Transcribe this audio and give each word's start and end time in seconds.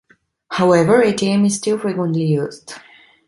However, 0.49 1.03
atm 1.03 1.45
is 1.45 1.57
still 1.57 1.77
frequently 1.77 2.23
used. 2.23 2.73